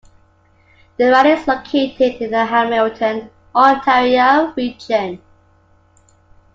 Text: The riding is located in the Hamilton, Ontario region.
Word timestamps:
The 0.97 1.11
riding 1.11 1.33
is 1.33 1.47
located 1.47 2.19
in 2.23 2.31
the 2.31 2.43
Hamilton, 2.43 3.29
Ontario 3.53 4.51
region. 4.57 5.21